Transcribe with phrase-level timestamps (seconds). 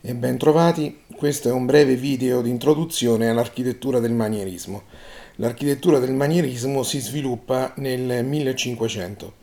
[0.00, 1.00] e bentrovati.
[1.16, 4.82] Questo è un breve video di introduzione all'architettura del manierismo.
[5.36, 9.34] L'architettura del manierismo si sviluppa nel 1500.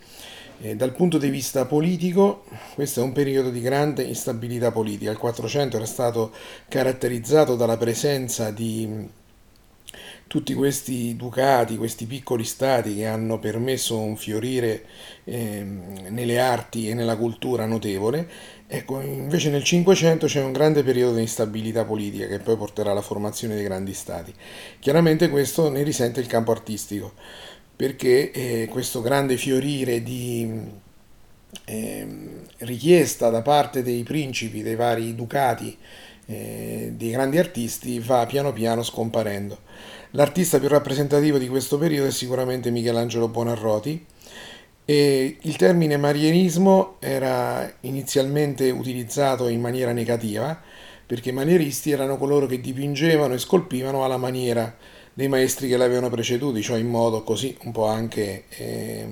[0.61, 5.11] E dal punto di vista politico, questo è un periodo di grande instabilità politica.
[5.11, 6.31] Il 400 era stato
[6.67, 9.09] caratterizzato dalla presenza di
[10.33, 14.83] tutti questi ducati, questi piccoli stati che hanno permesso un fiorire
[15.25, 15.63] eh,
[16.09, 18.27] nelle arti e nella cultura notevole,
[18.65, 23.03] ecco, invece nel Cinquecento c'è un grande periodo di instabilità politica che poi porterà alla
[23.03, 24.33] formazione dei grandi stati.
[24.79, 27.13] Chiaramente questo ne risente il campo artistico,
[27.75, 30.51] perché eh, questo grande fiorire di
[31.65, 32.07] eh,
[32.57, 35.77] richiesta da parte dei principi, dei vari ducati,
[36.25, 39.59] eh, dei grandi artisti va piano piano scomparendo.
[40.15, 44.05] L'artista più rappresentativo di questo periodo è sicuramente Michelangelo Buonarroti
[44.85, 50.61] e il termine manierismo era inizialmente utilizzato in maniera negativa
[51.03, 54.77] perché i manieristi erano coloro che dipingevano e scolpivano alla maniera
[55.15, 59.07] dei maestri che l'avevano preceduti, cioè in modo così un po' anche eh,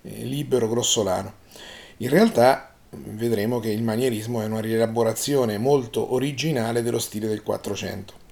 [0.00, 1.32] libero, grossolano.
[1.98, 8.23] In realtà vedremo che il manierismo è una rielaborazione molto originale dello stile del Quattrocento.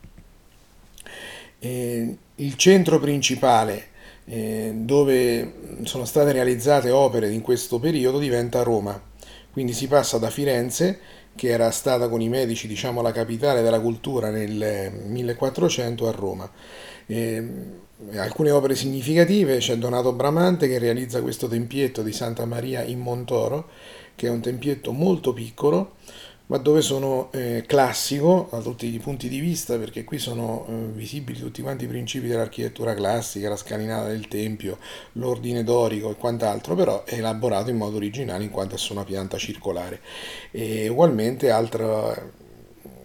[1.65, 3.91] Eh, il centro principale
[4.25, 9.01] eh, dove sono state realizzate opere in questo periodo diventa Roma.
[9.53, 10.99] Quindi si passa da Firenze,
[11.37, 16.51] che era stata con i medici diciamo, la capitale della cultura nel 1400, a Roma.
[17.07, 17.49] Eh,
[18.17, 23.69] alcune opere significative, c'è Donato Bramante che realizza questo tempietto di Santa Maria in Montoro,
[24.17, 25.95] che è un tempietto molto piccolo,
[26.47, 30.73] ma dove sono eh, classico da tutti i punti di vista, perché qui sono eh,
[30.93, 34.79] visibili tutti quanti i principi dell'architettura classica, la scalinata del tempio,
[35.13, 39.05] l'ordine dorico e quant'altro, però è elaborato in modo originale in quanto è su una
[39.05, 40.01] pianta circolare.
[40.51, 42.41] E ugualmente altra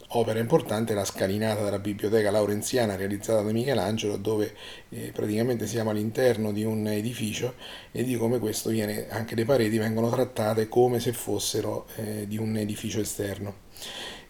[0.10, 4.56] opera importante la scalinata della biblioteca laurenziana realizzata da Michelangelo dove
[4.90, 7.56] eh, praticamente siamo all'interno di un edificio
[7.92, 12.38] e di come questo viene, anche le pareti vengono trattate come se fossero eh, di
[12.38, 13.66] un edificio esterno.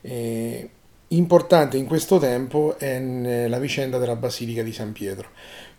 [0.02, 0.70] Eh,
[1.10, 3.00] Importante in questo tempo è
[3.48, 5.30] la vicenda della Basilica di San Pietro,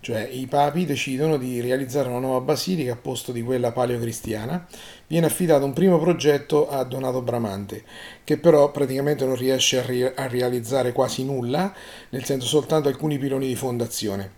[0.00, 4.66] cioè i papi decidono di realizzare una nuova basilica a posto di quella paleocristiana.
[5.06, 7.84] Viene affidato un primo progetto a Donato Bramante,
[8.24, 11.74] che però praticamente non riesce a, ri- a realizzare quasi nulla,
[12.08, 14.30] nel senso soltanto alcuni piloni di fondazione.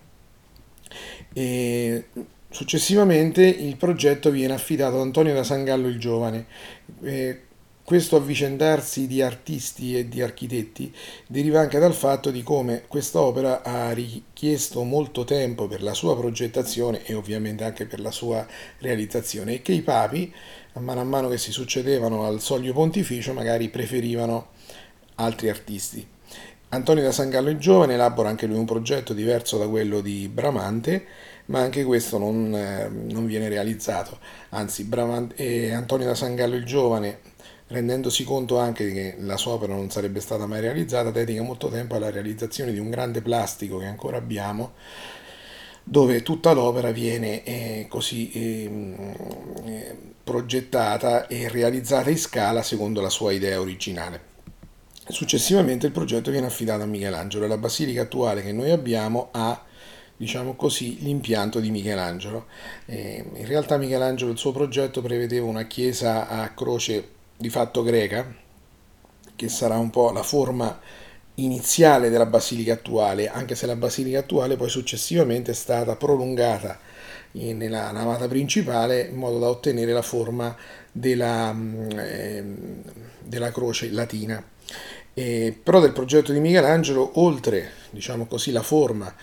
[1.31, 2.07] E
[2.49, 6.45] successivamente il progetto viene affidato ad Antonio da Sangallo il Giovane.
[7.01, 7.41] Eh,
[7.91, 10.95] questo avvicendarsi di artisti e di architetti
[11.27, 16.15] deriva anche dal fatto di come questa opera ha richiesto molto tempo per la sua
[16.15, 18.47] progettazione e ovviamente anche per la sua
[18.77, 20.33] realizzazione e che i papi,
[20.71, 24.51] a mano a mano che si succedevano al soglio pontificio, magari preferivano
[25.15, 26.07] altri artisti.
[26.69, 31.05] Antonio da Sangallo il Giovane elabora anche lui un progetto diverso da quello di Bramante,
[31.47, 34.17] ma anche questo non, eh, non viene realizzato.
[34.51, 37.19] Anzi, Bramante, eh, Antonio da Sangallo il Giovane
[37.71, 41.95] rendendosi conto anche che la sua opera non sarebbe stata mai realizzata, dedica molto tempo
[41.95, 44.73] alla realizzazione di un grande plastico che ancora abbiamo,
[45.83, 49.05] dove tutta l'opera viene eh, così eh,
[49.65, 54.29] eh, progettata e realizzata in scala secondo la sua idea originale.
[55.07, 59.63] Successivamente il progetto viene affidato a Michelangelo e la basilica attuale che noi abbiamo ha
[60.15, 62.45] diciamo così, l'impianto di Michelangelo.
[62.85, 68.33] Eh, in realtà Michelangelo il suo progetto prevedeva una chiesa a croce di fatto greca,
[69.35, 70.79] che sarà un po' la forma
[71.35, 76.79] iniziale della basilica attuale, anche se la basilica attuale poi successivamente è stata prolungata
[77.33, 80.55] nella navata principale in modo da ottenere la forma
[80.91, 81.55] della,
[81.95, 82.43] eh,
[83.23, 84.43] della croce latina.
[85.13, 89.13] E, però del progetto di Michelangelo, oltre diciamo così, la forma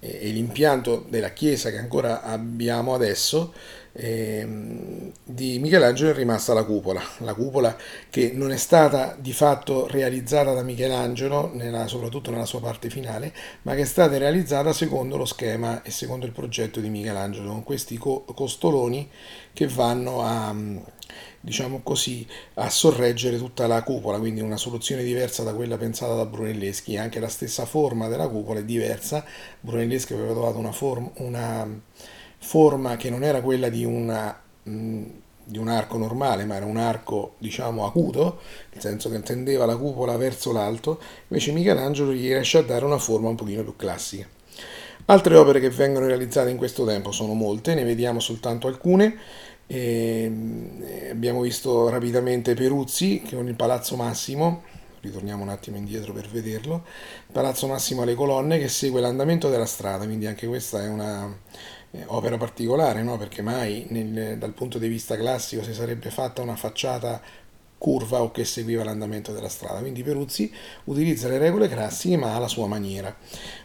[0.00, 3.52] e l'impianto della chiesa che ancora abbiamo adesso
[3.92, 7.76] eh, di Michelangelo è rimasta la cupola, la cupola
[8.10, 13.32] che non è stata di fatto realizzata da Michelangelo, nella, soprattutto nella sua parte finale,
[13.62, 17.62] ma che è stata realizzata secondo lo schema e secondo il progetto di Michelangelo, con
[17.62, 19.08] questi co- costoloni
[19.52, 20.52] che vanno a
[21.40, 26.26] diciamo così, a sorreggere tutta la cupola, quindi una soluzione diversa da quella pensata da
[26.26, 26.96] Brunelleschi.
[26.96, 29.24] Anche la stessa forma della cupola è diversa.
[29.60, 31.66] Brunelleschi aveva trovato una, form- una
[32.38, 34.46] forma che non era quella di una
[35.48, 38.40] di un arco normale, ma era un arco, diciamo, acuto,
[38.72, 42.98] nel senso che tendeva la cupola verso l'alto, invece Michelangelo gli riesce a dare una
[42.98, 44.26] forma un pochino più classica.
[45.06, 49.16] Altre opere che vengono realizzate in questo tempo sono molte, ne vediamo soltanto alcune.
[49.66, 54.62] E ehm, abbiamo visto rapidamente Peruzzi con il Palazzo Massimo,
[55.00, 56.84] ritorniamo un attimo indietro per vederlo,
[57.30, 61.36] Palazzo Massimo alle colonne che segue l'andamento della strada, quindi anche questa è una
[61.90, 63.16] eh, opera particolare, no?
[63.16, 67.20] perché mai nel, dal punto di vista classico si sarebbe fatta una facciata
[67.78, 69.78] curva o che seguiva l'andamento della strada.
[69.80, 70.52] Quindi Peruzzi
[70.84, 73.14] utilizza le regole classiche ma alla sua maniera.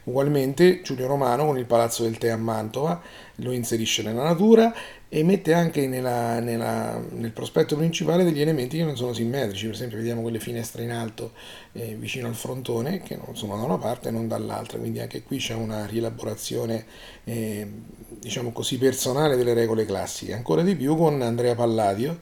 [0.04, 3.02] Ugualmente Giulio Romano con il Palazzo del Tè a Mantova
[3.38, 4.74] lo inserisce nella natura
[5.10, 9.76] e mette anche nella, nella, nel prospetto principale degli elementi che non sono simmetrici, per
[9.76, 11.34] esempio vediamo quelle finestre in alto
[11.74, 15.22] eh, vicino al frontone che non sono da una parte e non dall'altra, quindi anche
[15.22, 16.86] qui c'è una rielaborazione
[17.26, 17.68] eh,
[18.20, 22.22] diciamo così personale delle regole classiche, ancora di più con Andrea Palladio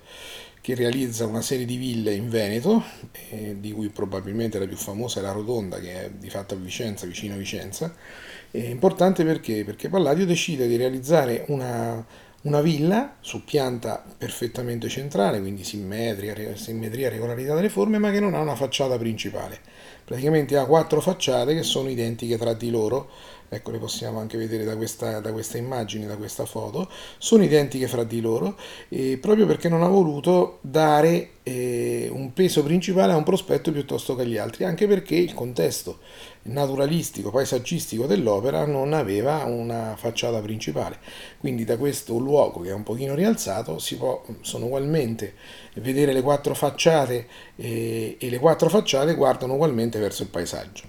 [0.62, 2.84] che realizza una serie di ville in Veneto,
[3.32, 6.58] eh, di cui probabilmente la più famosa è la Rotonda, che è di fatto a
[6.58, 7.94] Vicenza, vicino a Vicenza.
[8.52, 9.64] È importante perché?
[9.66, 12.06] Perché Palladio decide di realizzare una,
[12.44, 18.36] una villa su pianta perfettamente centrale, quindi simmetria, simmetria, regolarità delle forme, ma che non
[18.36, 19.60] ha una facciata principale.
[20.06, 23.10] Praticamente ha quattro facciate che sono identiche tra di loro,
[23.54, 27.86] ecco le possiamo anche vedere da questa, da questa immagine, da questa foto, sono identiche
[27.90, 28.58] fra di loro
[28.88, 34.16] eh, proprio perché non ha voluto dare eh, un peso principale a un prospetto piuttosto
[34.16, 36.00] che agli altri, anche perché il contesto
[36.44, 41.00] naturalistico, paesaggistico dell'opera non aveva una facciata principale.
[41.38, 45.34] Quindi da questo luogo che è un pochino rialzato si può, sono ugualmente
[45.74, 47.28] vedere le quattro facciate
[47.58, 50.84] eh, e le quattro facciate guardano ugualmente verso il paesaggio.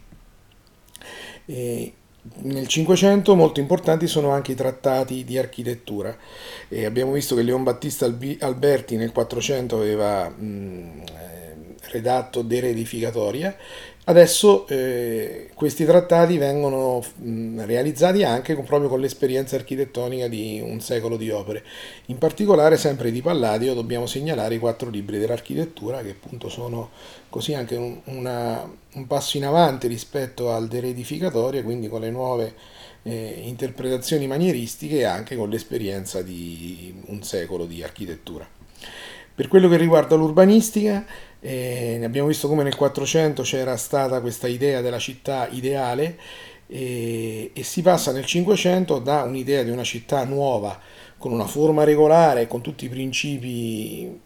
[1.44, 1.94] E
[2.42, 6.16] nel Cinquecento molto importanti sono anche i trattati di architettura.
[6.68, 11.02] E abbiamo visto che Leon Battista Alberti nel 400 aveva mh,
[11.90, 13.56] redatto De Reedificatoria.
[14.04, 20.80] Adesso eh, questi trattati vengono mh, realizzati anche con, proprio con l'esperienza architettonica di un
[20.80, 21.62] secolo di opere.
[22.06, 26.90] In particolare, sempre di Palladio, dobbiamo segnalare i quattro libri dell'architettura, che appunto sono
[27.28, 32.10] così anche un, una, un passo in avanti rispetto al De Reedificatoria, quindi con le
[32.10, 32.54] nuove
[33.04, 38.48] eh, interpretazioni manieristiche e anche con l'esperienza di un secolo di architettura.
[39.34, 41.06] Per quello che riguarda l'urbanistica,
[41.40, 46.18] eh, abbiamo visto come nel 400 c'era stata questa idea della città ideale
[46.66, 50.78] e, e si passa nel 500 da un'idea di una città nuova,
[51.16, 54.20] con una forma regolare, con tutti i principi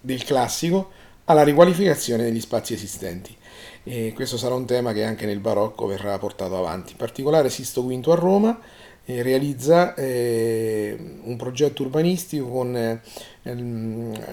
[0.00, 0.90] del classico,
[1.24, 3.36] alla riqualificazione degli spazi esistenti.
[3.82, 6.92] E questo sarà un tema che anche nel barocco verrà portato avanti.
[6.92, 8.89] In particolare Sisto V a Roma eh,
[9.22, 13.00] realizza eh, un progetto urbanistico con eh,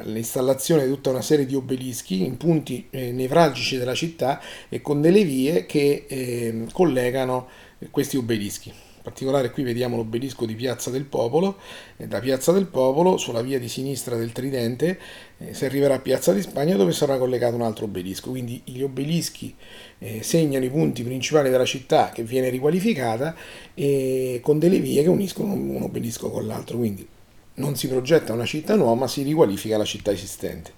[0.04, 5.02] l'installazione di tutta una serie di obelischi in punti eh, nevralgici della città e con
[5.02, 7.48] delle vie che eh, collegano
[7.92, 8.74] questi obelischi
[9.08, 11.58] particolare qui vediamo l'obelisco di Piazza del Popolo,
[11.96, 15.00] da Piazza del Popolo sulla via di sinistra del Tridente
[15.38, 18.82] eh, si arriverà a Piazza di Spagna dove sarà collegato un altro obelisco, quindi gli
[18.82, 19.56] obelischi
[20.00, 23.34] eh, segnano i punti principali della città che viene riqualificata
[23.74, 27.08] e con delle vie che uniscono un obelisco con l'altro, quindi
[27.56, 30.74] non si progetta una città nuova ma si riqualifica la città esistente.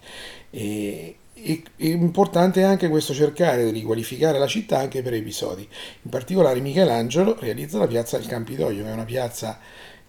[0.52, 5.68] E è importante anche questo cercare di riqualificare la città anche per episodi.
[6.02, 9.60] In particolare Michelangelo realizza la piazza del Campidoglio, che è una piazza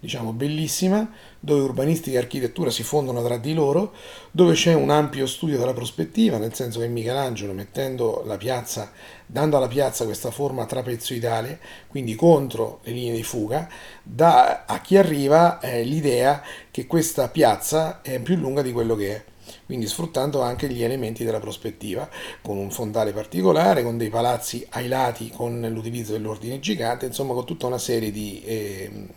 [0.01, 1.07] diciamo bellissima,
[1.39, 3.93] dove urbanistica e architettura si fondono tra di loro,
[4.31, 8.91] dove c'è un ampio studio della prospettiva, nel senso che Michelangelo mettendo la piazza,
[9.27, 13.69] dando alla piazza questa forma trapezoidale, quindi contro le linee di fuga,
[14.01, 19.15] dà a chi arriva eh, l'idea che questa piazza è più lunga di quello che
[19.15, 19.23] è
[19.65, 22.09] quindi sfruttando anche gli elementi della prospettiva,
[22.41, 27.45] con un fondale particolare, con dei palazzi ai lati, con l'utilizzo dell'ordine gigante, insomma con
[27.45, 28.41] tutta una serie di...
[28.43, 29.07] Eh,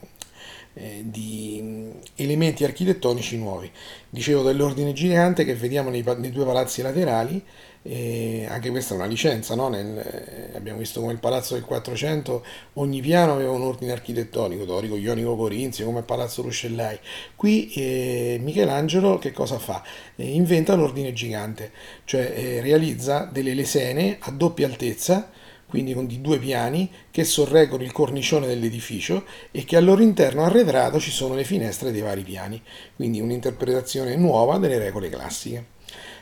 [0.75, 3.71] eh, di elementi architettonici nuovi.
[4.09, 7.43] Dicevo dell'ordine gigante che vediamo nei, nei due palazzi laterali,
[7.87, 9.69] eh, anche questa è una licenza, no?
[9.69, 14.65] Nel, eh, abbiamo visto come il palazzo del 400, ogni piano aveva un ordine architettonico,
[14.65, 16.99] dorico, ionico, corinzio, come il palazzo Ruscellai.
[17.37, 19.83] Qui eh, Michelangelo che cosa fa?
[20.17, 21.73] Eh, inventa l'ordine gigante,
[22.05, 25.31] cioè realizza delle lesene a doppia altezza,
[25.75, 30.45] quindi con di due piani che sorreggono il cornicione dell'edificio e che al loro interno
[30.45, 32.63] arretrato ci sono le finestre dei vari piani,
[32.95, 35.65] quindi un'interpretazione nuova delle regole classiche.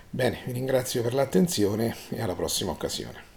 [0.09, 3.32] Bene, vi ringrazio per l'attenzione e alla prossima occasione.